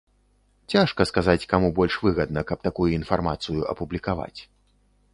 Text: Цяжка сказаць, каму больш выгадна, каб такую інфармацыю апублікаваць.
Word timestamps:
Цяжка 0.73 1.01
сказаць, 1.09 1.47
каму 1.51 1.69
больш 1.81 1.99
выгадна, 2.07 2.45
каб 2.53 2.59
такую 2.67 2.91
інфармацыю 2.99 3.59
апублікаваць. 3.75 4.37